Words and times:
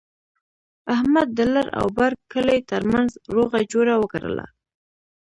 احمد 0.95 1.27
د 1.37 1.39
لر 1.53 1.67
او 1.79 1.87
بر 1.97 2.11
کلي 2.31 2.59
ترمنځ 2.71 3.09
روغه 3.35 3.59
جوړه 3.71 3.93
وکړله. 3.97 4.45